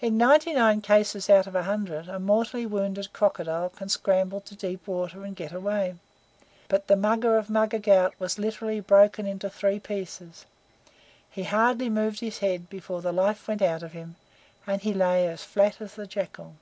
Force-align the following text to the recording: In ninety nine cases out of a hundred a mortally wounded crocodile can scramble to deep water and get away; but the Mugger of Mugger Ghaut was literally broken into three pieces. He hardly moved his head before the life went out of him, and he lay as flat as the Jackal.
In 0.00 0.16
ninety 0.16 0.54
nine 0.54 0.80
cases 0.80 1.28
out 1.28 1.46
of 1.46 1.54
a 1.54 1.64
hundred 1.64 2.08
a 2.08 2.18
mortally 2.18 2.64
wounded 2.64 3.12
crocodile 3.12 3.68
can 3.68 3.90
scramble 3.90 4.40
to 4.40 4.54
deep 4.54 4.86
water 4.86 5.24
and 5.26 5.36
get 5.36 5.52
away; 5.52 5.96
but 6.68 6.86
the 6.86 6.96
Mugger 6.96 7.36
of 7.36 7.50
Mugger 7.50 7.78
Ghaut 7.78 8.14
was 8.18 8.38
literally 8.38 8.80
broken 8.80 9.26
into 9.26 9.50
three 9.50 9.78
pieces. 9.78 10.46
He 11.30 11.42
hardly 11.42 11.90
moved 11.90 12.20
his 12.20 12.38
head 12.38 12.70
before 12.70 13.02
the 13.02 13.12
life 13.12 13.46
went 13.46 13.60
out 13.60 13.82
of 13.82 13.92
him, 13.92 14.16
and 14.66 14.80
he 14.80 14.94
lay 14.94 15.28
as 15.28 15.44
flat 15.44 15.82
as 15.82 15.96
the 15.96 16.06
Jackal. 16.06 16.54